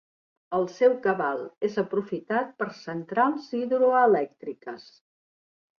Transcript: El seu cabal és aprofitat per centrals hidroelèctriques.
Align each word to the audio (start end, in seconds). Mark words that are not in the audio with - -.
El 0.59 0.63
seu 0.77 0.95
cabal 1.03 1.43
és 1.69 1.77
aprofitat 1.83 2.49
per 2.63 2.69
centrals 2.81 3.53
hidroelèctriques. 3.61 4.95